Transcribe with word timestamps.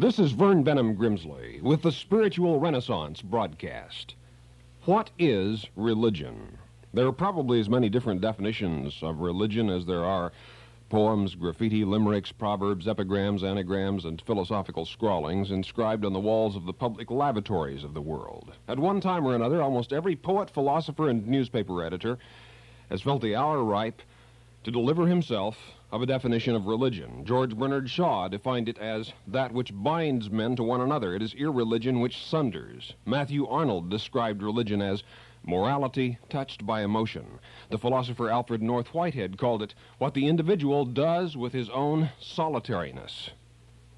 This 0.00 0.18
is 0.18 0.32
Vern 0.32 0.64
Bennom 0.64 0.96
Grimsley 0.96 1.60
with 1.60 1.82
the 1.82 1.92
Spiritual 1.92 2.58
Renaissance 2.58 3.20
broadcast. 3.20 4.14
What 4.86 5.10
is 5.18 5.66
religion? 5.76 6.56
There 6.94 7.06
are 7.06 7.12
probably 7.12 7.60
as 7.60 7.68
many 7.68 7.90
different 7.90 8.22
definitions 8.22 9.00
of 9.02 9.20
religion 9.20 9.68
as 9.68 9.84
there 9.84 10.02
are 10.02 10.32
poems, 10.88 11.34
graffiti, 11.34 11.84
limericks, 11.84 12.32
proverbs, 12.32 12.88
epigrams, 12.88 13.44
anagrams, 13.44 14.06
and 14.06 14.22
philosophical 14.22 14.86
scrawlings 14.86 15.50
inscribed 15.50 16.06
on 16.06 16.14
the 16.14 16.18
walls 16.18 16.56
of 16.56 16.64
the 16.64 16.72
public 16.72 17.10
lavatories 17.10 17.84
of 17.84 17.92
the 17.92 18.00
world. 18.00 18.52
At 18.68 18.78
one 18.78 19.02
time 19.02 19.26
or 19.26 19.34
another, 19.34 19.60
almost 19.60 19.92
every 19.92 20.16
poet, 20.16 20.48
philosopher, 20.48 21.10
and 21.10 21.28
newspaper 21.28 21.84
editor 21.84 22.16
has 22.88 23.02
felt 23.02 23.20
the 23.20 23.36
hour 23.36 23.62
ripe 23.62 24.00
to 24.64 24.70
deliver 24.70 25.06
himself 25.06 25.56
of 25.90 26.02
a 26.02 26.06
definition 26.06 26.54
of 26.54 26.66
religion. 26.66 27.24
George 27.24 27.56
Bernard 27.56 27.88
Shaw 27.88 28.28
defined 28.28 28.68
it 28.68 28.78
as 28.78 29.12
that 29.26 29.52
which 29.52 29.72
binds 29.74 30.30
men 30.30 30.54
to 30.56 30.62
one 30.62 30.80
another. 30.80 31.14
It 31.14 31.22
is 31.22 31.34
irreligion 31.34 32.00
which 32.00 32.24
sunders. 32.24 32.94
Matthew 33.04 33.46
Arnold 33.46 33.90
described 33.90 34.42
religion 34.42 34.82
as 34.82 35.02
morality 35.44 36.18
touched 36.28 36.66
by 36.66 36.82
emotion. 36.82 37.38
The 37.70 37.78
philosopher 37.78 38.28
Alfred 38.28 38.62
North 38.62 38.94
Whitehead 38.94 39.38
called 39.38 39.62
it 39.62 39.74
what 39.98 40.14
the 40.14 40.28
individual 40.28 40.84
does 40.84 41.36
with 41.36 41.52
his 41.52 41.70
own 41.70 42.10
solitariness. 42.20 43.30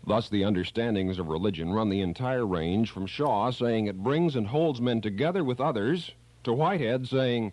Thus, 0.07 0.29
the 0.29 0.45
understandings 0.45 1.19
of 1.19 1.29
religion 1.29 1.73
run 1.73 1.89
the 1.89 2.01
entire 2.01 2.47
range 2.47 2.91
from 2.91 3.07
Shaw 3.07 3.51
saying 3.51 3.87
it 3.87 4.03
brings 4.03 4.35
and 4.35 4.47
holds 4.47 4.81
men 4.81 5.01
together 5.01 5.45
with 5.45 5.61
others 5.61 6.13
to 6.45 6.53
Whitehead 6.53 7.07
saying 7.07 7.53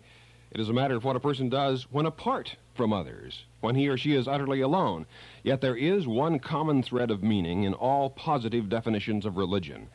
it 0.50 0.60
is 0.60 0.68
a 0.68 0.72
matter 0.72 0.96
of 0.96 1.04
what 1.04 1.16
a 1.16 1.20
person 1.20 1.48
does 1.48 1.84
when 1.90 2.06
apart 2.06 2.56
from 2.74 2.92
others, 2.92 3.44
when 3.60 3.74
he 3.74 3.88
or 3.88 3.96
she 3.96 4.14
is 4.14 4.26
utterly 4.26 4.60
alone. 4.60 5.06
Yet 5.42 5.60
there 5.60 5.76
is 5.76 6.06
one 6.06 6.38
common 6.38 6.82
thread 6.82 7.10
of 7.10 7.22
meaning 7.22 7.64
in 7.64 7.74
all 7.74 8.10
positive 8.10 8.68
definitions 8.68 9.24
of 9.24 9.36
religion 9.36 9.88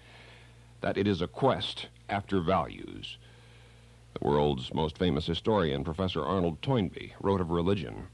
that 0.82 0.98
it 0.98 1.08
is 1.08 1.22
a 1.22 1.28
quest 1.28 1.88
after 2.10 2.40
values. 2.40 3.18
The 4.14 4.28
world's 4.28 4.74
most 4.74 4.98
famous 4.98 5.26
historian, 5.26 5.84
Professor 5.84 6.24
Arnold 6.24 6.62
Toynbee, 6.62 7.14
wrote 7.20 7.42
of 7.42 7.50
religion. 7.50 8.08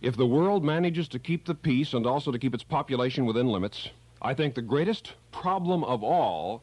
If 0.00 0.16
the 0.16 0.26
world 0.26 0.64
manages 0.64 1.08
to 1.08 1.18
keep 1.18 1.44
the 1.44 1.54
peace 1.54 1.92
and 1.92 2.06
also 2.06 2.30
to 2.30 2.38
keep 2.38 2.54
its 2.54 2.62
population 2.62 3.26
within 3.26 3.48
limits, 3.48 3.90
I 4.22 4.32
think 4.32 4.54
the 4.54 4.62
greatest 4.62 5.12
problem 5.32 5.84
of 5.84 6.02
all 6.02 6.62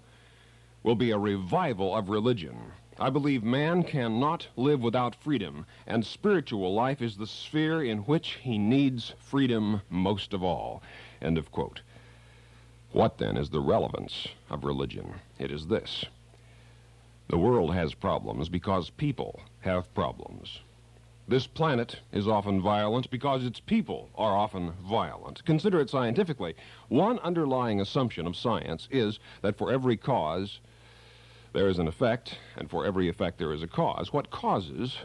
will 0.84 0.96
be 0.96 1.12
a 1.12 1.18
revival 1.18 1.96
of 1.96 2.10
religion. 2.10 2.72
I 3.02 3.10
believe 3.10 3.44
man 3.44 3.82
cannot 3.82 4.48
live 4.56 4.80
without 4.80 5.16
freedom, 5.16 5.66
and 5.88 6.06
spiritual 6.06 6.72
life 6.72 7.02
is 7.02 7.18
the 7.18 7.26
sphere 7.26 7.84
in 7.84 7.98
which 8.00 8.38
he 8.44 8.60
needs 8.60 9.16
freedom 9.18 9.82
most 9.90 10.36
of 10.36 10.44
all. 10.44 10.84
End 11.20 11.40
of 11.40 11.52
quote. 11.52 11.82
What 12.92 13.18
then 13.18 13.38
is 13.38 13.50
the 13.50 13.60
relevance 13.60 14.28
of 14.52 14.64
religion? 14.64 15.16
It 15.40 15.50
is 15.50 15.66
this. 15.66 16.06
The 17.28 17.40
world 17.40 17.74
has 17.74 17.96
problems 17.96 18.50
because 18.50 18.92
people 18.92 19.40
have 19.62 19.92
problems. 19.96 20.60
This 21.28 21.48
planet 21.48 22.02
is 22.12 22.28
often 22.28 22.62
violent 22.62 23.10
because 23.10 23.44
its 23.44 23.60
people 23.60 24.10
are 24.14 24.38
often 24.38 24.74
violent. 24.88 25.44
Consider 25.44 25.82
it 25.82 25.90
scientifically. 25.90 26.54
One 26.90 27.18
underlying 27.20 27.82
assumption 27.82 28.28
of 28.28 28.36
science 28.36 28.88
is 28.92 29.18
that 29.42 29.58
for 29.58 29.72
every 29.72 29.98
cause, 29.98 30.60
there 31.54 31.68
is 31.68 31.80
an 31.80 31.88
effect, 31.88 32.38
and 32.56 32.70
for 32.70 32.86
every 32.86 33.10
effect, 33.10 33.38
there 33.38 33.54
is 33.54 33.64
a 33.64 33.68
cause. 33.68 34.14
What 34.14 34.32
causes 34.32 34.98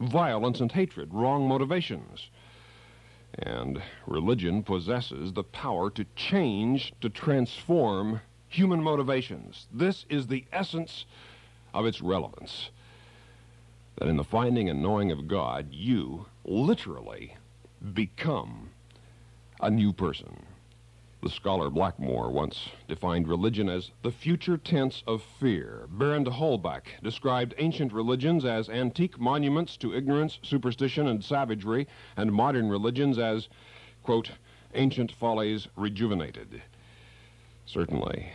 violence 0.00 0.60
and 0.60 0.72
hatred? 0.72 1.14
Wrong 1.14 1.46
motivations. 1.48 2.30
And 3.38 3.82
religion 4.06 4.62
possesses 4.62 5.32
the 5.32 5.44
power 5.44 5.90
to 5.90 6.04
change, 6.16 6.92
to 7.00 7.08
transform 7.08 8.20
human 8.48 8.82
motivations. 8.82 9.66
This 9.72 10.06
is 10.08 10.26
the 10.26 10.44
essence 10.52 11.04
of 11.72 11.86
its 11.86 12.00
relevance. 12.00 12.70
That 13.96 14.08
in 14.08 14.16
the 14.16 14.24
finding 14.24 14.68
and 14.68 14.82
knowing 14.82 15.10
of 15.12 15.28
God, 15.28 15.68
you 15.72 16.26
literally 16.44 17.36
become 17.92 18.70
a 19.60 19.70
new 19.70 19.92
person. 19.92 20.44
The 21.24 21.30
scholar 21.30 21.70
Blackmore 21.70 22.30
once 22.30 22.68
defined 22.86 23.28
religion 23.28 23.66
as 23.70 23.92
the 24.02 24.10
future 24.10 24.58
tense 24.58 25.02
of 25.06 25.22
fear. 25.22 25.88
Baron 25.88 26.24
de 26.24 26.30
Holbach 26.30 26.84
described 27.02 27.54
ancient 27.56 27.94
religions 27.94 28.44
as 28.44 28.68
antique 28.68 29.18
monuments 29.18 29.78
to 29.78 29.94
ignorance, 29.94 30.38
superstition, 30.42 31.08
and 31.08 31.24
savagery, 31.24 31.86
and 32.18 32.30
modern 32.30 32.68
religions 32.68 33.18
as, 33.18 33.48
quote, 34.02 34.32
ancient 34.74 35.12
follies 35.12 35.66
rejuvenated. 35.76 36.60
Certainly, 37.64 38.30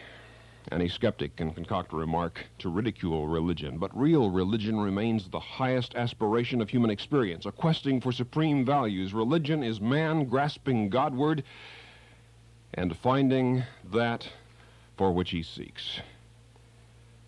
any 0.71 0.89
skeptic 0.89 1.35
can 1.35 1.51
concoct 1.51 1.93
a 1.93 1.95
remark 1.95 2.43
to 2.57 2.69
ridicule 2.69 3.27
religion, 3.27 3.77
but 3.77 3.95
real 3.95 4.31
religion 4.31 4.79
remains 4.79 5.29
the 5.29 5.39
highest 5.39 5.93
aspiration 5.93 6.59
of 6.59 6.71
human 6.71 6.89
experience, 6.89 7.45
a 7.45 7.51
questing 7.51 8.01
for 8.01 8.11
supreme 8.11 8.65
values. 8.65 9.13
Religion 9.13 9.61
is 9.61 9.79
man 9.79 10.25
grasping 10.25 10.89
Godward 10.89 11.43
and 12.73 12.95
finding 12.95 13.63
that 13.91 14.27
for 14.97 15.11
which 15.11 15.31
he 15.31 15.43
seeks. 15.43 15.99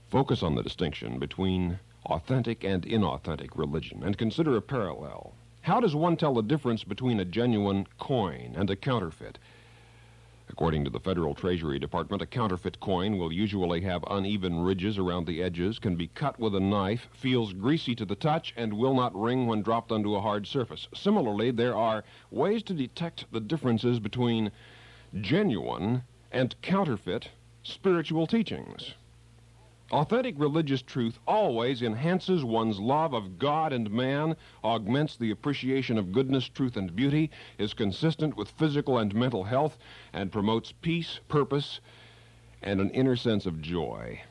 Focus 0.10 0.44
on 0.44 0.56
the 0.56 0.64
distinction 0.64 1.20
between 1.20 1.80
authentic 2.06 2.64
and 2.64 2.84
inauthentic 2.84 3.58
religion 3.58 4.04
and 4.04 4.18
consider 4.18 4.58
a 4.58 4.62
parallel. 4.62 5.34
How 5.62 5.80
does 5.80 5.96
one 5.96 6.18
tell 6.18 6.34
the 6.34 6.42
difference 6.42 6.84
between 6.84 7.20
a 7.20 7.26
genuine 7.26 7.88
coin 7.98 8.54
and 8.58 8.70
a 8.70 8.76
counterfeit? 8.76 9.38
According 10.50 10.84
to 10.84 10.90
the 10.90 11.00
Federal 11.00 11.34
Treasury 11.34 11.80
Department, 11.80 12.22
a 12.22 12.26
counterfeit 12.26 12.82
coin 12.82 13.18
will 13.18 13.32
usually 13.32 13.80
have 13.82 14.04
uneven 14.10 14.60
ridges 14.60 14.98
around 14.98 15.26
the 15.26 15.42
edges, 15.42 15.80
can 15.80 15.96
be 15.96 16.08
cut 16.08 16.40
with 16.40 16.54
a 16.56 16.60
knife, 16.60 17.08
feels 17.14 17.54
greasy 17.54 17.96
to 17.96 18.04
the 18.04 18.16
touch, 18.16 18.54
and 18.58 18.74
will 18.74 18.94
not 18.94 19.16
ring 19.16 19.48
when 19.48 19.62
dropped 19.62 19.94
onto 19.94 20.14
a 20.14 20.22
hard 20.22 20.46
surface. 20.46 20.90
Similarly, 20.94 21.52
there 21.52 21.78
are 21.78 22.04
ways 22.32 22.64
to 22.64 22.74
detect 22.74 23.32
the 23.32 23.40
differences 23.40 24.00
between 24.00 24.52
genuine 25.20 26.04
and 26.32 26.56
counterfeit 26.62 27.30
spiritual 27.64 28.26
teachings. 28.26 28.94
Authentic 29.92 30.36
religious 30.38 30.82
truth 30.82 31.20
always 31.28 31.82
enhances 31.82 32.46
one's 32.46 32.80
love 32.80 33.14
of 33.14 33.38
God 33.38 33.74
and 33.74 33.92
man, 33.92 34.38
augments 34.64 35.18
the 35.18 35.32
appreciation 35.32 35.98
of 35.98 36.14
goodness, 36.14 36.48
truth, 36.48 36.78
and 36.78 36.96
beauty, 36.96 37.30
is 37.58 37.74
consistent 37.74 38.38
with 38.38 38.50
physical 38.52 38.98
and 38.98 39.14
mental 39.14 39.44
health, 39.44 39.78
and 40.14 40.32
promotes 40.32 40.72
peace, 40.72 41.20
purpose, 41.28 41.82
and 42.62 42.80
an 42.80 42.90
inner 42.92 43.18
sense 43.18 43.46
of 43.46 43.62
joy. 43.62 44.22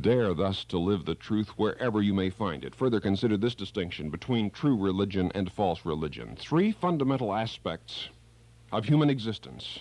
Dare 0.00 0.32
thus 0.32 0.64
to 0.64 0.78
live 0.78 1.04
the 1.04 1.14
truth 1.14 1.50
wherever 1.50 2.00
you 2.00 2.14
may 2.14 2.30
find 2.30 2.64
it. 2.64 2.74
Further 2.74 3.00
consider 3.00 3.36
this 3.36 3.54
distinction 3.54 4.08
between 4.08 4.50
true 4.50 4.76
religion 4.76 5.30
and 5.34 5.52
false 5.52 5.84
religion. 5.84 6.36
Three 6.36 6.72
fundamental 6.72 7.34
aspects 7.34 8.08
of 8.72 8.84
human 8.84 9.10
existence 9.10 9.80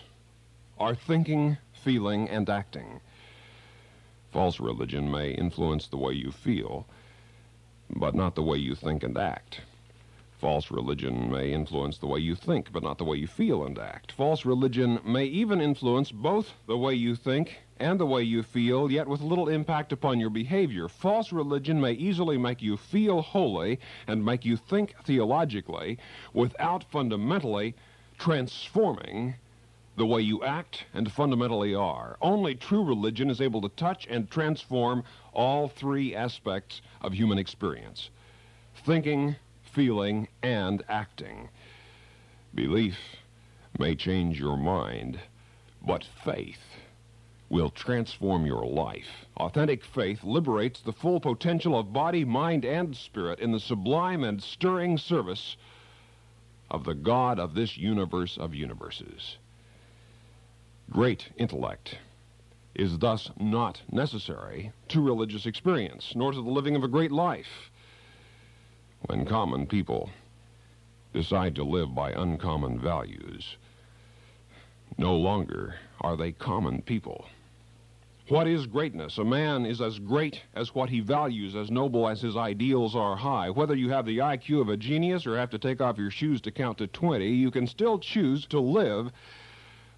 are 0.77 0.95
thinking, 0.95 1.57
feeling, 1.73 2.29
and 2.29 2.49
acting. 2.49 2.99
False 4.31 4.59
religion 4.59 5.09
may 5.09 5.31
influence 5.31 5.87
the 5.87 5.97
way 5.97 6.13
you 6.13 6.31
feel, 6.31 6.85
but 7.89 8.13
not 8.13 8.35
the 8.35 8.43
way 8.43 8.57
you 8.57 8.75
think 8.75 9.03
and 9.03 9.17
act. 9.17 9.61
False 10.39 10.69
religion 10.69 11.31
may 11.31 11.53
influence 11.53 11.97
the 11.97 12.07
way 12.07 12.19
you 12.19 12.35
think, 12.35 12.71
but 12.71 12.83
not 12.83 12.97
the 12.97 13.05
way 13.05 13.17
you 13.17 13.25
feel 13.25 13.65
and 13.65 13.79
act. 13.79 14.11
False 14.11 14.45
religion 14.45 14.99
may 15.05 15.23
even 15.25 15.61
influence 15.61 16.11
both 16.11 16.51
the 16.67 16.77
way 16.77 16.93
you 16.93 17.15
think 17.15 17.59
and 17.79 17.99
the 17.99 18.05
way 18.05 18.21
you 18.21 18.43
feel, 18.43 18.91
yet 18.91 19.07
with 19.07 19.21
little 19.21 19.47
impact 19.47 19.93
upon 19.93 20.19
your 20.19 20.29
behavior. 20.29 20.89
False 20.89 21.31
religion 21.31 21.79
may 21.79 21.93
easily 21.93 22.37
make 22.37 22.61
you 22.61 22.75
feel 22.75 23.21
holy 23.21 23.79
and 24.07 24.23
make 24.25 24.43
you 24.43 24.57
think 24.57 24.93
theologically 25.05 25.97
without 26.33 26.83
fundamentally 26.83 27.73
transforming 28.17 29.35
the 29.97 30.05
way 30.05 30.21
you 30.21 30.43
act 30.43 30.85
and 30.93 31.11
fundamentally 31.11 31.73
are. 31.73 32.17
Only 32.21 32.55
true 32.55 32.83
religion 32.83 33.29
is 33.29 33.41
able 33.41 33.61
to 33.61 33.69
touch 33.69 34.07
and 34.09 34.29
transform 34.29 35.03
all 35.33 35.67
three 35.67 36.15
aspects 36.15 36.81
of 37.01 37.13
human 37.13 37.37
experience 37.37 38.09
thinking, 38.85 39.35
feeling, 39.73 40.27
and 40.43 40.83
acting. 40.89 41.49
Belief 42.53 42.97
may 43.79 43.95
change 43.95 44.39
your 44.39 44.57
mind, 44.57 45.19
but 45.85 46.03
faith 46.23 46.59
will 47.49 47.69
transform 47.69 48.45
your 48.45 48.65
life. 48.65 49.25
Authentic 49.37 49.83
faith 49.83 50.23
liberates 50.23 50.81
the 50.81 50.91
full 50.91 51.19
potential 51.19 51.77
of 51.77 51.93
body, 51.93 52.25
mind, 52.25 52.65
and 52.65 52.95
spirit 52.95 53.39
in 53.39 53.51
the 53.51 53.59
sublime 53.59 54.23
and 54.23 54.41
stirring 54.41 54.97
service 54.97 55.55
of 56.75 56.83
the 56.83 56.93
God 56.93 57.39
of 57.39 57.53
this 57.53 57.77
universe 57.77 58.37
of 58.37 58.53
universes. 58.53 59.37
Great 60.89 61.29
intellect 61.37 61.97
is 62.75 62.97
thus 62.97 63.31
not 63.39 63.81
necessary 63.89 64.73
to 64.89 64.99
religious 64.99 65.45
experience, 65.45 66.11
nor 66.15 66.33
to 66.33 66.41
the 66.41 66.49
living 66.49 66.75
of 66.75 66.83
a 66.83 66.89
great 66.89 67.13
life. 67.13 67.71
When 69.05 69.25
common 69.25 69.67
people 69.67 70.09
decide 71.13 71.55
to 71.55 71.63
live 71.63 71.95
by 71.95 72.11
uncommon 72.11 72.77
values, 72.77 73.55
No 74.97 75.15
longer 75.15 75.75
are 76.01 76.17
they 76.17 76.33
common 76.33 76.81
people. 76.81 77.25
What 78.27 78.47
is 78.47 78.65
greatness? 78.65 79.19
A 79.19 79.23
man 79.23 79.67
is 79.67 79.81
as 79.81 79.99
great 79.99 80.41
as 80.55 80.73
what 80.73 80.89
he 80.89 80.99
values, 80.99 81.55
as 81.55 81.69
noble 81.69 82.07
as 82.07 82.21
his 82.21 82.35
ideals 82.35 82.95
are 82.95 83.15
high. 83.15 83.51
Whether 83.51 83.75
you 83.75 83.91
have 83.91 84.07
the 84.07 84.17
IQ 84.17 84.61
of 84.61 84.69
a 84.69 84.77
genius 84.77 85.27
or 85.27 85.37
have 85.37 85.51
to 85.51 85.59
take 85.59 85.79
off 85.79 85.99
your 85.99 86.09
shoes 86.09 86.41
to 86.41 86.51
count 86.51 86.79
to 86.79 86.87
20, 86.87 87.29
you 87.29 87.51
can 87.51 87.67
still 87.67 87.99
choose 87.99 88.47
to 88.47 88.59
live 88.59 89.11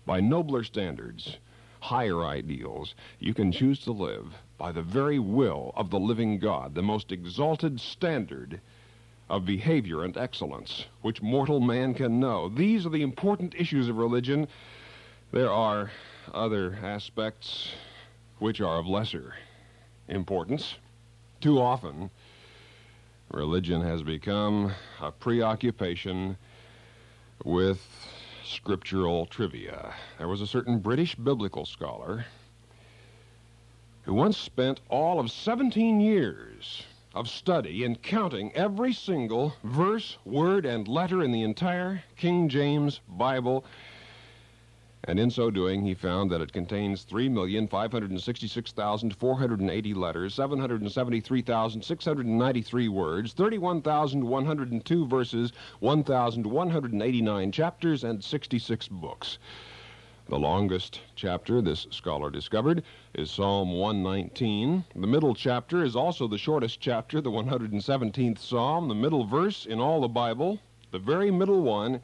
by 0.06 0.20
nobler 0.20 0.66
standards, 0.66 1.38
higher 1.80 2.26
ideals. 2.26 2.96
You 3.20 3.34
can 3.34 3.50
choose 3.50 3.80
to 3.86 3.94
live 3.94 4.34
by 4.58 4.74
the 4.74 4.82
very 4.82 5.20
will 5.20 5.72
of 5.78 5.90
the 5.90 6.00
living 6.00 6.38
God, 6.38 6.76
the 6.76 6.82
most 6.82 7.14
exalted 7.14 7.80
standard 7.80 8.60
of 9.30 9.46
behavior 9.46 10.04
and 10.04 10.18
excellence 10.18 10.86
which 11.02 11.22
mortal 11.22 11.62
man 11.62 11.94
can 11.94 12.20
know. 12.20 12.50
These 12.50 12.86
are 12.86 12.90
the 12.90 13.04
important 13.04 13.56
issues 13.56 13.88
of 13.88 13.96
religion. 13.96 14.50
There 15.32 15.52
are 15.52 15.92
other 16.34 16.78
aspects 16.84 17.72
which 18.40 18.62
are 18.62 18.78
of 18.78 18.88
lesser 18.88 19.34
importance. 20.08 20.76
Too 21.42 21.60
often, 21.60 22.10
religion 23.32 23.82
has 23.82 24.04
become 24.04 24.74
a 25.02 25.12
preoccupation 25.12 26.38
with 27.44 27.82
scriptural 28.44 29.26
trivia. 29.26 29.94
There 30.18 30.28
was 30.28 30.42
a 30.42 30.48
certain 30.48 30.80
British 30.80 31.16
biblical 31.16 31.66
scholar 31.66 32.26
who 34.04 34.14
once 34.14 34.38
spent 34.38 34.80
all 34.90 35.20
of 35.20 35.30
17 35.30 36.00
years 36.00 36.84
of 37.14 37.28
study 37.28 37.84
in 37.84 37.96
counting 37.96 38.54
every 38.54 38.94
single 38.94 39.54
verse, 39.64 40.18
word, 40.24 40.66
and 40.66 40.88
letter 40.88 41.24
in 41.24 41.32
the 41.32 41.44
entire 41.44 42.04
King 42.16 42.48
James 42.48 43.02
Bible 43.08 43.66
and 45.08 45.20
in 45.20 45.32
so 45.32 45.50
doing, 45.50 45.84
he 45.84 45.94
found 45.94 46.30
that 46.30 46.42
it 46.42 46.52
contains 46.52 47.06
3,566,480 47.06 49.96
letters, 49.96 50.34
773,693 50.34 52.88
words, 52.90 53.32
31,102 53.32 55.08
verses, 55.08 55.54
1,189 55.80 57.52
chapters, 57.54 58.04
and 58.04 58.22
66 58.22 58.90
books. 58.90 59.38
The 60.28 60.38
longest 60.38 61.00
chapter, 61.16 61.62
this 61.62 61.88
scholar 61.90 62.30
discovered, 62.30 62.84
is 63.14 63.32
Psalm 63.32 63.72
119. 63.72 64.84
The 64.94 65.08
middle 65.08 65.34
chapter 65.34 65.86
is 65.86 65.96
also 65.96 66.28
the 66.28 66.38
shortest 66.38 66.82
chapter, 66.82 67.22
the 67.22 67.32
117th 67.32 68.40
Psalm. 68.40 68.90
The 68.90 68.96
middle 68.96 69.24
verse 69.24 69.66
in 69.66 69.80
all 69.80 70.02
the 70.02 70.10
Bible, 70.10 70.60
the 70.92 71.00
very 71.00 71.32
middle 71.32 71.62
one, 71.62 72.02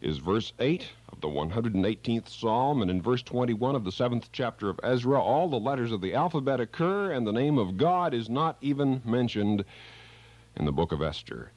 is 0.00 0.18
verse 0.18 0.52
8 0.58 0.86
of 1.12 1.20
the 1.20 1.28
118th 1.28 2.28
Psalm, 2.28 2.82
and 2.82 2.90
in 2.90 3.02
verse 3.02 3.22
21 3.22 3.74
of 3.74 3.84
the 3.84 3.90
7th 3.90 4.26
chapter 4.32 4.68
of 4.68 4.78
Ezra, 4.82 5.20
all 5.20 5.48
the 5.48 5.58
letters 5.58 5.90
of 5.90 6.00
the 6.00 6.14
alphabet 6.14 6.60
occur, 6.60 7.10
and 7.10 7.26
the 7.26 7.32
name 7.32 7.58
of 7.58 7.76
God 7.76 8.14
is 8.14 8.28
not 8.28 8.56
even 8.60 9.02
mentioned 9.04 9.64
in 10.56 10.64
the 10.64 10.72
book 10.72 10.92
of 10.92 11.02
Esther. 11.02 11.50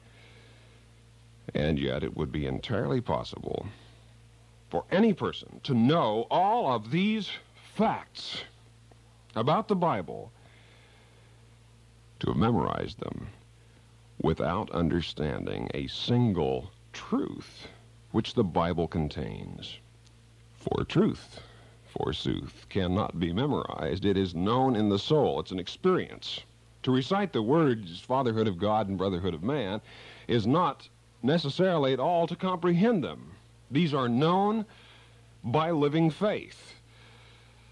And 1.54 1.78
yet, 1.78 2.02
it 2.02 2.16
would 2.16 2.32
be 2.32 2.46
entirely 2.46 3.00
possible 3.00 3.66
for 4.70 4.84
any 4.90 5.12
person 5.12 5.60
to 5.64 5.74
know 5.74 6.26
all 6.30 6.72
of 6.72 6.90
these 6.90 7.30
facts 7.74 8.42
about 9.36 9.68
the 9.68 9.76
Bible, 9.76 10.32
to 12.20 12.28
have 12.28 12.36
memorized 12.36 12.98
them, 13.00 13.28
without 14.20 14.70
understanding 14.70 15.68
a 15.74 15.86
single 15.88 16.70
truth 16.92 17.66
which 18.12 18.34
the 18.34 18.44
Bible 18.44 18.86
contains. 18.86 19.78
For 20.54 20.84
truth, 20.84 21.40
forsooth, 21.86 22.66
cannot 22.68 23.18
be 23.18 23.32
memorized. 23.32 24.04
It 24.04 24.16
is 24.16 24.34
known 24.34 24.76
in 24.76 24.88
the 24.88 24.98
soul. 24.98 25.40
It's 25.40 25.50
an 25.50 25.58
experience. 25.58 26.40
To 26.84 26.90
recite 26.90 27.32
the 27.32 27.42
words 27.42 28.00
fatherhood 28.00 28.46
of 28.46 28.58
God 28.58 28.88
and 28.88 28.98
brotherhood 28.98 29.34
of 29.34 29.42
man 29.42 29.80
is 30.28 30.46
not 30.46 30.88
necessarily 31.22 31.92
at 31.92 32.00
all 32.00 32.26
to 32.26 32.36
comprehend 32.36 33.02
them. 33.02 33.32
These 33.70 33.94
are 33.94 34.08
known 34.08 34.66
by 35.42 35.70
living 35.70 36.10
faith. 36.10 36.74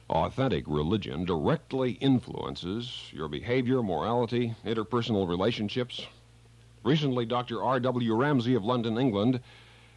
Authentic 0.08 0.64
religion 0.66 1.24
directly 1.24 1.92
influences 1.92 3.10
your 3.12 3.28
behavior, 3.28 3.82
morality, 3.82 4.54
interpersonal 4.64 5.28
relationships. 5.28 6.06
Recently, 6.82 7.26
Dr. 7.26 7.62
R.W. 7.62 8.14
Ramsey 8.14 8.54
of 8.54 8.64
London, 8.64 8.98
England, 8.98 9.40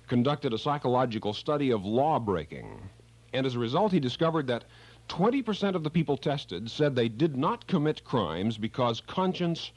conducted 0.07 0.53
a 0.53 0.57
psychological 0.57 1.33
study 1.33 1.71
of 1.71 1.85
law 1.85 2.19
breaking. 2.19 2.89
And 3.33 3.45
as 3.45 3.55
a 3.55 3.59
result, 3.59 3.91
he 3.91 4.00
discovered 4.00 4.47
that 4.47 4.65
20% 5.09 5.75
of 5.75 5.83
the 5.83 5.89
people 5.89 6.17
tested 6.17 6.69
said 6.69 6.95
they 6.95 7.09
did 7.09 7.35
not 7.35 7.67
commit 7.67 8.03
crimes 8.03 8.57
because 8.57 9.01
conscience 9.01 9.71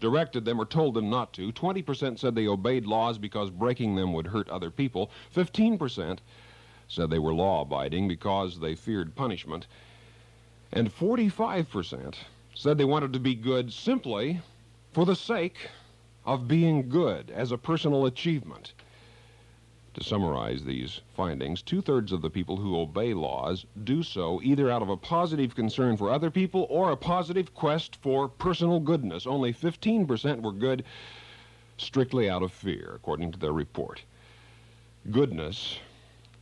directed 0.00 0.44
them 0.44 0.60
or 0.60 0.66
told 0.66 0.94
them 0.94 1.08
not 1.08 1.32
to. 1.34 1.52
20% 1.52 2.18
said 2.18 2.34
they 2.34 2.46
obeyed 2.46 2.86
laws 2.86 3.18
because 3.18 3.50
breaking 3.50 3.94
them 3.94 4.12
would 4.12 4.26
hurt 4.26 4.48
other 4.48 4.70
people. 4.70 5.10
15% 5.34 6.18
said 6.88 7.10
they 7.10 7.18
were 7.18 7.34
law 7.34 7.62
abiding 7.62 8.08
because 8.08 8.60
they 8.60 8.74
feared 8.74 9.14
punishment. 9.14 9.66
And 10.72 10.94
45% 10.94 12.14
said 12.54 12.78
they 12.78 12.84
wanted 12.84 13.12
to 13.12 13.20
be 13.20 13.34
good 13.34 13.72
simply 13.72 14.40
for 14.92 15.04
the 15.04 15.16
sake 15.16 15.70
of 16.24 16.48
being 16.48 16.88
good 16.88 17.30
as 17.30 17.52
a 17.52 17.58
personal 17.58 18.06
achievement. 18.06 18.72
To 19.96 20.04
summarize 20.04 20.62
these 20.62 21.00
findings, 21.14 21.62
two 21.62 21.80
thirds 21.80 22.12
of 22.12 22.20
the 22.20 22.28
people 22.28 22.58
who 22.58 22.78
obey 22.78 23.14
laws 23.14 23.64
do 23.82 24.02
so 24.02 24.42
either 24.42 24.70
out 24.70 24.82
of 24.82 24.90
a 24.90 24.96
positive 24.98 25.54
concern 25.54 25.96
for 25.96 26.10
other 26.10 26.30
people 26.30 26.66
or 26.68 26.90
a 26.90 26.98
positive 26.98 27.54
quest 27.54 27.96
for 27.96 28.28
personal 28.28 28.78
goodness. 28.78 29.26
Only 29.26 29.54
15% 29.54 30.42
were 30.42 30.52
good 30.52 30.84
strictly 31.78 32.28
out 32.28 32.42
of 32.42 32.52
fear, 32.52 32.92
according 32.94 33.32
to 33.32 33.38
their 33.38 33.54
report. 33.54 34.02
Goodness 35.10 35.78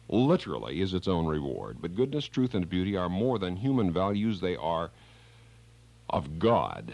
literally 0.09 0.81
is 0.81 0.93
its 0.93 1.07
own 1.07 1.27
reward, 1.27 1.77
but 1.81 1.95
goodness, 1.95 2.27
truth, 2.27 2.55
and 2.55 2.69
beauty 2.69 2.97
are 2.97 3.09
more 3.09 3.39
than 3.39 3.55
human 3.55 3.93
values, 3.93 4.41
they 4.41 4.57
are 4.57 4.91
of 6.11 6.41
God, 6.41 6.93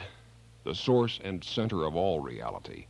the 0.64 0.74
source 0.74 1.20
and 1.24 1.42
center 1.42 1.86
of 1.86 1.96
all 1.96 2.20
reality, 2.20 2.84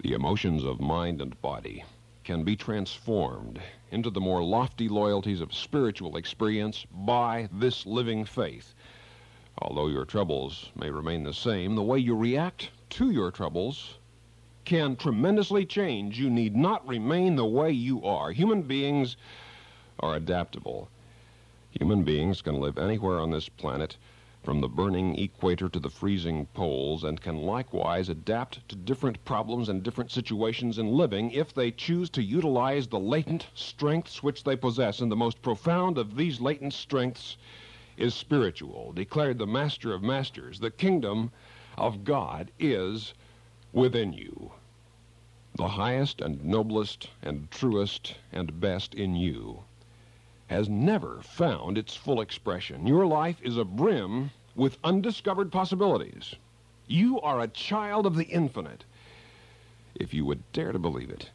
the 0.00 0.14
emotions 0.14 0.64
of 0.64 0.80
mind 0.80 1.20
and 1.20 1.40
body 1.40 1.84
can 2.24 2.44
be 2.44 2.56
transformed 2.56 3.60
into 3.90 4.10
the 4.10 4.20
more 4.20 4.42
lofty 4.42 4.88
loyalties 4.88 5.40
of 5.40 5.54
spiritual 5.54 6.16
experience 6.16 6.86
by 6.90 7.48
this 7.52 7.84
living 7.86 8.24
faith. 8.24 8.74
Although 9.58 9.88
your 9.88 10.04
troubles 10.04 10.70
may 10.74 10.90
remain 10.90 11.24
the 11.24 11.34
same, 11.34 11.74
the 11.74 11.82
way 11.82 11.98
you 11.98 12.14
react 12.14 12.70
to 12.90 13.10
your 13.10 13.30
troubles 13.30 13.98
can 14.64 14.96
tremendously 14.96 15.66
change. 15.66 16.18
You 16.18 16.30
need 16.30 16.56
not 16.56 16.86
remain 16.86 17.36
the 17.36 17.44
way 17.44 17.70
you 17.70 18.04
are. 18.04 18.32
Human 18.32 18.62
beings 18.62 19.16
are 20.00 20.14
adaptable. 20.14 20.88
Human 21.78 22.02
beings 22.04 22.42
can 22.42 22.60
live 22.60 22.78
anywhere 22.78 23.18
on 23.18 23.30
this 23.30 23.48
planet 23.48 23.96
from 24.42 24.60
the 24.60 24.68
burning 24.68 25.16
equator 25.18 25.68
to 25.68 25.78
the 25.78 25.88
freezing 25.88 26.46
poles 26.46 27.04
and 27.04 27.20
can 27.20 27.36
likewise 27.36 28.08
adapt 28.08 28.68
to 28.68 28.74
different 28.74 29.24
problems 29.24 29.68
and 29.68 29.84
different 29.84 30.10
situations 30.10 30.78
in 30.78 30.88
living 30.88 31.30
if 31.30 31.54
they 31.54 31.70
choose 31.70 32.10
to 32.10 32.22
utilize 32.22 32.88
the 32.88 32.98
latent 32.98 33.46
strengths 33.54 34.20
which 34.20 34.42
they 34.42 34.56
possess. 34.56 34.98
And 34.98 35.12
the 35.12 35.16
most 35.16 35.40
profound 35.42 35.96
of 35.96 36.16
these 36.16 36.40
latent 36.40 36.72
strengths 36.72 37.36
is 37.96 38.14
spiritual, 38.14 38.92
declared 38.92 39.38
the 39.38 39.46
Master 39.46 39.92
of 39.92 40.02
Masters. 40.02 40.58
The 40.58 40.70
kingdom 40.70 41.30
of 41.78 42.02
God 42.02 42.50
is 42.58 43.14
within 43.72 44.12
you. 44.12 44.50
The 45.54 45.68
highest 45.68 46.20
and 46.20 46.44
noblest 46.44 47.08
and 47.22 47.48
truest 47.50 48.16
and 48.32 48.58
best 48.58 48.94
in 48.94 49.14
you 49.14 49.62
has 50.52 50.68
never 50.68 51.22
found 51.22 51.78
its 51.78 51.96
full 51.96 52.20
expression. 52.20 52.86
Your 52.86 53.06
life 53.06 53.40
is 53.42 53.56
abrim 53.56 54.30
with 54.54 54.76
undiscovered 54.84 55.50
possibilities. 55.50 56.34
You 56.86 57.18
are 57.22 57.40
a 57.40 57.48
child 57.48 58.04
of 58.04 58.16
the 58.16 58.26
infinite, 58.26 58.84
if 59.94 60.12
you 60.12 60.26
would 60.26 60.42
dare 60.52 60.72
to 60.72 60.78
believe 60.78 61.08
it. 61.08 61.30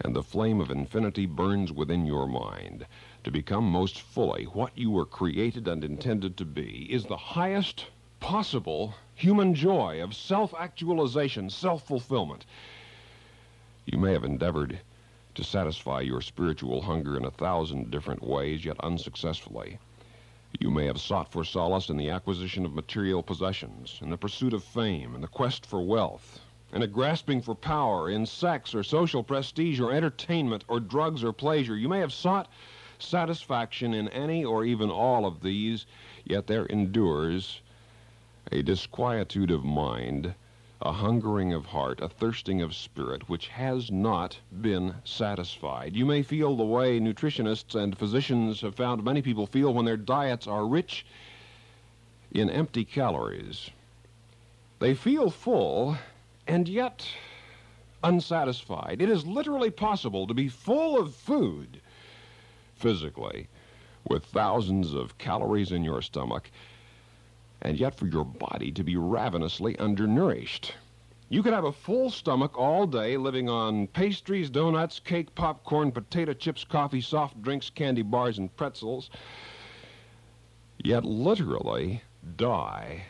And 0.00 0.14
the 0.14 0.22
flame 0.22 0.60
of 0.60 0.70
infinity 0.70 1.24
burns 1.24 1.72
within 1.72 2.04
your 2.04 2.28
mind. 2.28 2.84
To 3.24 3.30
become 3.30 3.64
most 3.64 3.98
fully 3.98 4.44
what 4.44 4.76
you 4.76 4.90
were 4.90 5.06
created 5.06 5.66
and 5.66 5.82
intended 5.82 6.36
to 6.36 6.44
be 6.44 6.86
is 6.92 7.06
the 7.06 7.16
highest 7.16 7.86
possible 8.20 8.94
human 9.14 9.54
joy 9.54 10.02
of 10.02 10.14
self 10.14 10.52
actualization, 10.58 11.48
self 11.48 11.86
fulfillment. 11.86 12.44
You 13.86 13.96
may 13.96 14.12
have 14.12 14.24
endeavored 14.24 14.80
to 15.36 15.44
satisfy 15.44 16.00
your 16.00 16.20
spiritual 16.20 16.80
hunger 16.80 17.16
in 17.16 17.24
a 17.24 17.30
thousand 17.30 17.90
different 17.90 18.22
ways, 18.22 18.64
yet 18.64 18.80
unsuccessfully. 18.80 19.78
You 20.58 20.70
may 20.70 20.86
have 20.86 20.98
sought 20.98 21.30
for 21.30 21.44
solace 21.44 21.90
in 21.90 21.98
the 21.98 22.08
acquisition 22.08 22.64
of 22.64 22.74
material 22.74 23.22
possessions, 23.22 23.98
in 24.00 24.08
the 24.08 24.16
pursuit 24.16 24.54
of 24.54 24.64
fame, 24.64 25.14
in 25.14 25.20
the 25.20 25.28
quest 25.28 25.66
for 25.66 25.82
wealth, 25.82 26.40
in 26.72 26.82
a 26.82 26.86
grasping 26.86 27.42
for 27.42 27.54
power, 27.54 28.08
in 28.08 28.24
sex 28.24 28.74
or 28.74 28.82
social 28.82 29.22
prestige 29.22 29.78
or 29.78 29.92
entertainment 29.92 30.64
or 30.68 30.80
drugs 30.80 31.22
or 31.22 31.32
pleasure. 31.32 31.76
You 31.76 31.88
may 31.88 32.00
have 32.00 32.12
sought 32.12 32.48
satisfaction 32.98 33.92
in 33.92 34.08
any 34.08 34.42
or 34.44 34.64
even 34.64 34.90
all 34.90 35.26
of 35.26 35.42
these, 35.42 35.84
yet 36.24 36.46
there 36.46 36.64
endures 36.66 37.60
a 38.50 38.62
disquietude 38.62 39.50
of 39.50 39.64
mind, 39.64 40.34
a 40.86 40.92
hungering 40.92 41.52
of 41.52 41.66
heart, 41.66 42.00
a 42.00 42.08
thirsting 42.08 42.62
of 42.62 42.72
spirit, 42.72 43.28
which 43.28 43.48
has 43.48 43.90
not 43.90 44.38
been 44.60 44.94
satisfied. 45.02 45.96
You 45.96 46.06
may 46.06 46.22
feel 46.22 46.54
the 46.56 46.64
way 46.64 47.00
nutritionists 47.00 47.74
and 47.74 47.98
physicians 47.98 48.60
have 48.60 48.76
found 48.76 49.02
many 49.02 49.20
people 49.20 49.48
feel 49.48 49.74
when 49.74 49.84
their 49.84 49.96
diets 49.96 50.46
are 50.46 50.64
rich 50.64 51.04
in 52.30 52.48
empty 52.48 52.84
calories. 52.84 53.68
They 54.78 54.94
feel 54.94 55.28
full 55.28 55.98
and 56.46 56.68
yet 56.68 57.04
unsatisfied. 58.04 59.02
It 59.02 59.10
is 59.10 59.26
literally 59.26 59.70
possible 59.70 60.28
to 60.28 60.34
be 60.34 60.48
full 60.48 61.00
of 61.00 61.16
food 61.16 61.80
physically 62.76 63.48
with 64.08 64.24
thousands 64.24 64.94
of 64.94 65.18
calories 65.18 65.72
in 65.72 65.82
your 65.82 66.00
stomach 66.00 66.48
and 67.62 67.78
yet 67.78 67.94
for 67.94 68.06
your 68.06 68.24
body 68.24 68.70
to 68.72 68.84
be 68.84 68.96
ravenously 68.96 69.76
undernourished. 69.78 70.74
You 71.28 71.42
could 71.42 71.52
have 71.52 71.64
a 71.64 71.72
full 71.72 72.10
stomach 72.10 72.56
all 72.56 72.86
day 72.86 73.16
living 73.16 73.48
on 73.48 73.88
pastries, 73.88 74.48
donuts, 74.48 75.00
cake, 75.00 75.34
popcorn, 75.34 75.90
potato 75.90 76.32
chips, 76.32 76.64
coffee, 76.64 77.00
soft 77.00 77.42
drinks, 77.42 77.68
candy 77.68 78.02
bars, 78.02 78.38
and 78.38 78.54
pretzels, 78.56 79.10
yet 80.78 81.04
literally 81.04 82.02
die 82.36 83.06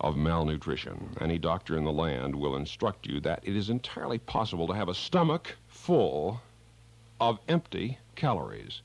of 0.00 0.16
malnutrition. 0.16 1.16
Any 1.20 1.38
doctor 1.38 1.76
in 1.76 1.84
the 1.84 1.92
land 1.92 2.34
will 2.34 2.56
instruct 2.56 3.06
you 3.06 3.20
that 3.20 3.40
it 3.42 3.56
is 3.56 3.70
entirely 3.70 4.18
possible 4.18 4.66
to 4.66 4.74
have 4.74 4.88
a 4.88 4.94
stomach 4.94 5.56
full 5.68 6.40
of 7.20 7.38
empty 7.48 7.98
calories. 8.14 8.80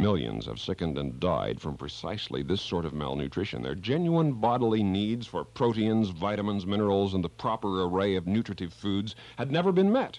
Millions 0.00 0.46
have 0.46 0.58
sickened 0.58 0.98
and 0.98 1.20
died 1.20 1.60
from 1.60 1.76
precisely 1.76 2.42
this 2.42 2.60
sort 2.60 2.84
of 2.84 2.92
malnutrition. 2.92 3.62
Their 3.62 3.76
genuine 3.76 4.32
bodily 4.32 4.82
needs 4.82 5.26
for 5.26 5.44
proteins, 5.44 6.08
vitamins, 6.08 6.66
minerals, 6.66 7.14
and 7.14 7.22
the 7.22 7.28
proper 7.28 7.84
array 7.84 8.16
of 8.16 8.26
nutritive 8.26 8.72
foods 8.72 9.14
had 9.36 9.52
never 9.52 9.70
been 9.70 9.92
met. 9.92 10.18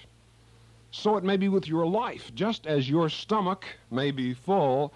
So 0.91 1.17
it 1.17 1.25
may 1.25 1.35
be 1.35 1.49
with 1.49 1.67
your 1.67 1.85
life, 1.85 2.33
just 2.33 2.65
as 2.65 2.89
your 2.89 3.09
stomach 3.09 3.65
may 3.91 4.11
be 4.11 4.33
full 4.33 4.93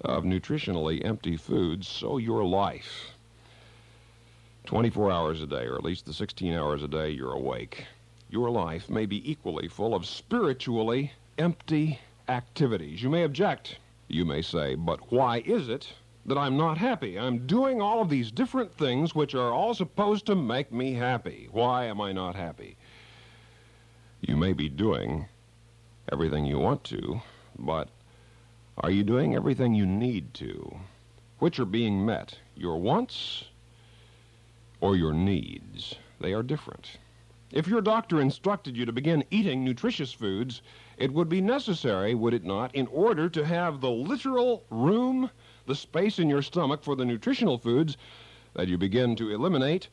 of 0.00 0.24
nutritionally 0.24 1.04
empty 1.04 1.36
foods, 1.36 1.86
so 1.86 2.16
your 2.16 2.42
life. 2.42 3.12
24 4.64 5.10
hours 5.10 5.42
a 5.42 5.46
day, 5.46 5.66
or 5.66 5.74
at 5.74 5.84
least 5.84 6.06
the 6.06 6.14
16 6.14 6.54
hours 6.54 6.82
a 6.82 6.88
day 6.88 7.10
you're 7.10 7.34
awake, 7.34 7.84
your 8.30 8.50
life 8.50 8.88
may 8.88 9.04
be 9.04 9.30
equally 9.30 9.68
full 9.68 9.94
of 9.94 10.06
spiritually 10.06 11.12
empty 11.36 12.00
activities. 12.28 13.02
You 13.02 13.10
may 13.10 13.24
object. 13.24 13.78
You 14.08 14.24
may 14.24 14.42
say, 14.42 14.74
but 14.74 15.12
why 15.12 15.42
is 15.46 15.68
it 15.68 15.92
that 16.26 16.38
I'm 16.38 16.56
not 16.56 16.78
happy? 16.78 17.18
I'm 17.18 17.46
doing 17.46 17.80
all 17.80 18.00
of 18.00 18.08
these 18.08 18.30
different 18.30 18.72
things 18.72 19.14
which 19.14 19.34
are 19.34 19.52
all 19.52 19.74
supposed 19.74 20.26
to 20.26 20.34
make 20.34 20.72
me 20.72 20.94
happy. 20.94 21.48
Why 21.50 21.84
am 21.86 22.00
I 22.00 22.12
not 22.12 22.34
happy? 22.34 22.76
You 24.20 24.36
may 24.36 24.52
be 24.52 24.68
doing 24.68 25.26
everything 26.12 26.44
you 26.44 26.58
want 26.58 26.84
to, 26.84 27.20
but 27.58 27.88
are 28.78 28.90
you 28.90 29.04
doing 29.04 29.34
everything 29.34 29.74
you 29.74 29.86
need 29.86 30.34
to? 30.34 30.76
Which 31.38 31.58
are 31.58 31.66
being 31.66 32.04
met? 32.04 32.38
Your 32.56 32.78
wants 32.78 33.44
or 34.80 34.96
your 34.96 35.12
needs? 35.12 35.94
They 36.20 36.32
are 36.32 36.42
different. 36.42 36.98
If 37.52 37.68
your 37.68 37.80
doctor 37.80 38.20
instructed 38.20 38.76
you 38.76 38.84
to 38.86 38.92
begin 38.92 39.24
eating 39.30 39.64
nutritious 39.64 40.12
foods, 40.12 40.62
it 40.96 41.12
would 41.12 41.28
be 41.28 41.40
necessary, 41.40 42.14
would 42.14 42.34
it 42.34 42.44
not, 42.44 42.74
in 42.74 42.86
order 42.88 43.28
to 43.28 43.44
have 43.44 43.80
the 43.80 43.90
literal 43.90 44.64
room, 44.70 45.30
the 45.66 45.74
space 45.74 46.18
in 46.18 46.28
your 46.28 46.42
stomach 46.42 46.82
for 46.82 46.94
the 46.94 47.04
nutritional 47.04 47.58
foods, 47.58 47.96
that 48.54 48.68
you 48.68 48.78
begin 48.78 49.16
to 49.16 49.30
eliminate 49.30 49.88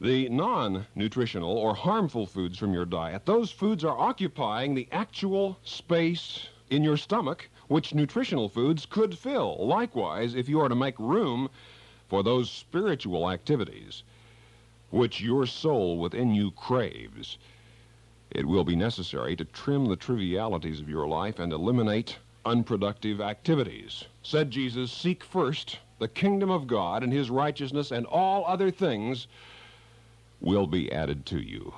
the 0.00 0.28
non 0.28 0.86
nutritional 0.94 1.58
or 1.58 1.74
harmful 1.74 2.24
foods 2.24 2.56
from 2.56 2.72
your 2.72 2.84
diet. 2.84 3.26
Those 3.26 3.50
foods 3.50 3.82
are 3.84 3.98
occupying 3.98 4.74
the 4.74 4.86
actual 4.92 5.58
space 5.64 6.46
in 6.70 6.84
your 6.84 6.96
stomach 6.96 7.48
which 7.66 7.94
nutritional 7.94 8.48
foods 8.48 8.86
could 8.86 9.18
fill. 9.18 9.56
Likewise, 9.66 10.34
if 10.34 10.48
you 10.48 10.60
are 10.60 10.68
to 10.68 10.74
make 10.74 10.98
room 10.98 11.50
for 12.08 12.22
those 12.22 12.50
spiritual 12.50 13.30
activities, 13.30 14.02
which 14.90 15.20
your 15.20 15.46
soul 15.46 15.98
within 15.98 16.34
you 16.34 16.50
craves, 16.52 17.36
it 18.30 18.46
will 18.46 18.64
be 18.64 18.76
necessary 18.76 19.34
to 19.36 19.44
trim 19.44 19.86
the 19.86 19.96
trivialities 19.96 20.80
of 20.80 20.88
your 20.88 21.06
life 21.06 21.38
and 21.38 21.52
eliminate 21.52 22.18
unproductive 22.44 23.20
activities. 23.20 24.04
Said 24.22 24.50
Jesus, 24.50 24.92
Seek 24.92 25.24
first 25.24 25.78
the 25.98 26.08
kingdom 26.08 26.50
of 26.50 26.66
God 26.66 27.02
and 27.02 27.12
his 27.12 27.30
righteousness, 27.30 27.90
and 27.90 28.06
all 28.06 28.44
other 28.46 28.70
things 28.70 29.26
will 30.40 30.66
be 30.66 30.92
added 30.92 31.26
to 31.26 31.40
you. 31.40 31.74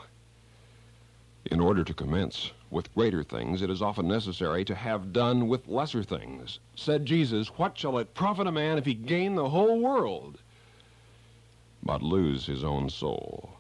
In 1.47 1.61
order 1.61 1.83
to 1.85 1.95
commence 1.95 2.53
with 2.71 2.95
greater 2.95 3.23
things, 3.23 3.63
it 3.63 3.71
is 3.71 3.83
often 3.83 4.07
necessary 4.07 4.65
to 4.65 4.75
have 4.75 5.13
done 5.13 5.49
with 5.49 5.69
lesser 5.69 6.03
things. 6.03 6.59
Said 6.75 7.07
Jesus, 7.07 7.49
What 7.59 7.79
shall 7.79 7.99
it 7.99 8.15
profit 8.15 8.47
a 8.47 8.53
man 8.53 8.79
if 8.79 8.85
he 8.85 8.95
gain 8.95 9.35
the 9.35 9.49
whole 9.49 9.81
world? 9.81 10.39
but 11.83 12.03
lose 12.03 12.47
his 12.47 12.63
own 12.63 12.91
soul. 12.91 13.51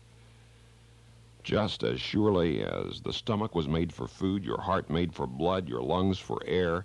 Just 1.43 1.83
as 1.83 2.01
surely 2.01 2.63
as 2.63 3.01
the 3.01 3.13
stomach 3.13 3.55
was 3.55 3.67
made 3.67 3.93
for 3.93 4.07
food, 4.07 4.45
your 4.45 4.61
heart 4.61 4.91
made 4.91 5.15
for 5.15 5.27
blood, 5.27 5.69
your 5.69 5.83
lungs 5.83 6.19
for 6.19 6.43
air, 6.45 6.85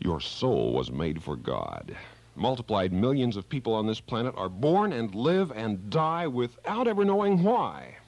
your 0.00 0.20
soul 0.20 0.72
was 0.72 0.90
made 0.90 1.22
for 1.22 1.36
God. 1.36 1.96
Multiplied 2.34 2.92
millions 2.92 3.36
of 3.36 3.48
people 3.48 3.74
on 3.74 3.86
this 3.86 4.00
planet 4.00 4.34
are 4.36 4.48
born 4.48 4.92
and 4.92 5.14
live 5.14 5.52
and 5.52 5.90
die 5.90 6.26
without 6.26 6.88
ever 6.88 7.04
knowing 7.04 7.42
why. 7.42 7.98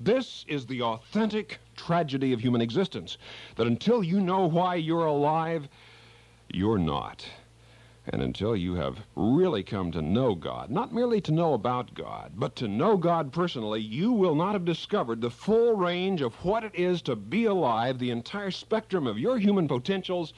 This 0.00 0.44
is 0.48 0.66
the 0.66 0.82
authentic 0.82 1.58
tragedy 1.74 2.32
of 2.32 2.40
human 2.40 2.60
existence 2.60 3.16
that 3.56 3.66
until 3.66 4.02
you 4.04 4.20
know 4.20 4.46
why 4.46 4.74
you're 4.74 5.06
alive, 5.06 5.68
you're 6.52 6.78
not. 6.78 7.26
And 8.10 8.22
until 8.22 8.56
you 8.56 8.74
have 8.74 9.04
really 9.16 9.62
come 9.62 9.92
to 9.92 10.00
know 10.00 10.34
God, 10.34 10.70
not 10.70 10.94
merely 10.94 11.20
to 11.22 11.32
know 11.32 11.52
about 11.52 11.92
God, 11.92 12.32
but 12.36 12.56
to 12.56 12.66
know 12.66 12.96
God 12.96 13.32
personally, 13.32 13.80
you 13.80 14.12
will 14.12 14.34
not 14.34 14.54
have 14.54 14.64
discovered 14.64 15.20
the 15.20 15.30
full 15.30 15.74
range 15.74 16.22
of 16.22 16.34
what 16.44 16.64
it 16.64 16.74
is 16.74 17.02
to 17.02 17.16
be 17.16 17.44
alive, 17.44 17.98
the 17.98 18.10
entire 18.10 18.50
spectrum 18.50 19.06
of 19.06 19.18
your 19.18 19.38
human 19.38 19.68
potentials, 19.68 20.32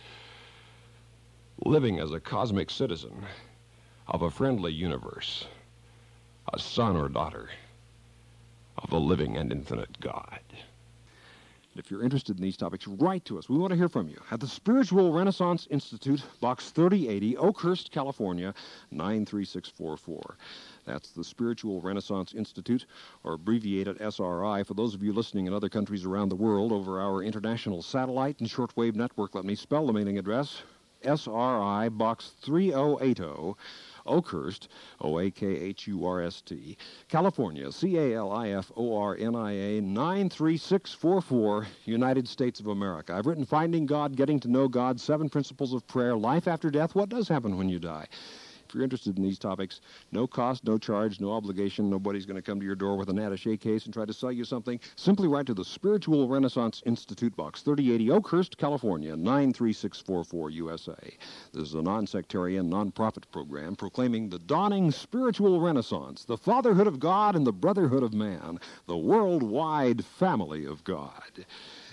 living 1.64 2.00
as 2.00 2.10
a 2.10 2.18
cosmic 2.18 2.70
citizen 2.70 3.24
of 4.08 4.22
a 4.22 4.30
friendly 4.30 4.72
universe, 4.72 5.46
a 6.52 6.58
son 6.58 6.96
or 6.96 7.08
daughter 7.08 7.50
of 8.78 8.90
the 8.90 8.98
living 8.98 9.36
and 9.36 9.52
infinite 9.52 10.00
God. 10.00 10.40
If 11.76 11.88
you're 11.88 12.02
interested 12.02 12.36
in 12.36 12.42
these 12.42 12.56
topics, 12.56 12.88
write 12.88 13.24
to 13.26 13.38
us. 13.38 13.48
We 13.48 13.56
want 13.56 13.70
to 13.70 13.76
hear 13.76 13.88
from 13.88 14.08
you 14.08 14.20
at 14.32 14.40
the 14.40 14.48
Spiritual 14.48 15.12
Renaissance 15.12 15.68
Institute, 15.70 16.20
Box 16.40 16.70
3080, 16.70 17.36
Oakhurst, 17.36 17.92
California, 17.92 18.52
93644. 18.90 20.36
That's 20.84 21.10
the 21.10 21.22
Spiritual 21.22 21.80
Renaissance 21.80 22.34
Institute, 22.34 22.86
or 23.22 23.34
abbreviated 23.34 24.00
SRI. 24.00 24.64
For 24.64 24.74
those 24.74 24.94
of 24.94 25.02
you 25.04 25.12
listening 25.12 25.46
in 25.46 25.54
other 25.54 25.68
countries 25.68 26.04
around 26.04 26.30
the 26.30 26.34
world 26.34 26.72
over 26.72 27.00
our 27.00 27.22
international 27.22 27.82
satellite 27.82 28.40
and 28.40 28.48
shortwave 28.48 28.96
network, 28.96 29.36
let 29.36 29.44
me 29.44 29.54
spell 29.54 29.86
the 29.86 29.92
mailing 29.92 30.18
address 30.18 30.62
SRI, 31.04 31.88
Box 31.88 32.32
3080. 32.42 33.54
Oakhurst, 34.10 34.68
O 35.00 35.18
A 35.18 35.30
K 35.30 35.46
H 35.46 35.86
U 35.86 36.04
R 36.04 36.20
S 36.20 36.42
T, 36.42 36.76
California, 37.08 37.70
C 37.72 37.96
A 37.96 38.16
L 38.16 38.32
I 38.32 38.48
F 38.50 38.70
O 38.76 38.98
R 38.98 39.16
N 39.16 39.36
I 39.36 39.52
A 39.52 39.80
93644, 39.80 41.66
United 41.84 42.28
States 42.28 42.60
of 42.60 42.66
America. 42.66 43.14
I've 43.14 43.26
written 43.26 43.44
Finding 43.44 43.86
God, 43.86 44.16
Getting 44.16 44.40
to 44.40 44.48
Know 44.48 44.68
God, 44.68 45.00
Seven 45.00 45.28
Principles 45.28 45.72
of 45.72 45.86
Prayer, 45.86 46.16
Life 46.16 46.48
After 46.48 46.70
Death, 46.70 46.94
What 46.94 47.08
Does 47.08 47.28
Happen 47.28 47.56
When 47.56 47.68
You 47.68 47.78
Die. 47.78 48.06
If 48.70 48.74
you're 48.76 48.84
interested 48.84 49.16
in 49.16 49.24
these 49.24 49.40
topics, 49.40 49.80
no 50.12 50.28
cost, 50.28 50.62
no 50.62 50.78
charge, 50.78 51.18
no 51.18 51.32
obligation. 51.32 51.90
Nobody's 51.90 52.24
going 52.24 52.36
to 52.36 52.42
come 52.42 52.60
to 52.60 52.64
your 52.64 52.76
door 52.76 52.96
with 52.96 53.08
an 53.08 53.18
attache 53.18 53.56
case 53.56 53.84
and 53.84 53.92
try 53.92 54.04
to 54.04 54.12
sell 54.12 54.30
you 54.30 54.44
something. 54.44 54.78
Simply 54.94 55.26
write 55.26 55.46
to 55.46 55.54
the 55.54 55.64
Spiritual 55.64 56.28
Renaissance 56.28 56.80
Institute 56.86 57.34
Box, 57.34 57.62
3080 57.62 58.12
Oakhurst, 58.12 58.58
California, 58.58 59.16
93644 59.16 60.50
USA. 60.50 60.94
This 61.52 61.64
is 61.64 61.74
a 61.74 61.82
non-sectarian, 61.82 62.70
non-profit 62.70 63.28
program 63.32 63.74
proclaiming 63.74 64.28
the 64.28 64.38
dawning 64.38 64.92
spiritual 64.92 65.60
renaissance, 65.60 66.24
the 66.24 66.38
fatherhood 66.38 66.86
of 66.86 67.00
God 67.00 67.34
and 67.34 67.44
the 67.44 67.52
brotherhood 67.52 68.04
of 68.04 68.14
man, 68.14 68.60
the 68.86 68.96
worldwide 68.96 70.04
family 70.04 70.64
of 70.64 70.84
God. 70.84 71.44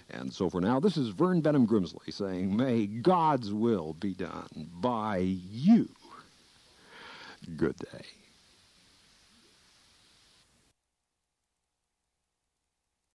And 0.09 0.31
so 0.31 0.49
for 0.49 0.61
now, 0.61 0.79
this 0.79 0.95
is 0.95 1.09
Vern 1.09 1.41
Bennom 1.41 1.67
Grimsley 1.67 2.13
saying, 2.13 2.55
May 2.55 2.85
God's 2.85 3.51
will 3.51 3.93
be 3.93 4.13
done 4.13 4.69
by 4.79 5.17
you. 5.17 5.89
Good 7.55 7.77
day. 7.77 8.26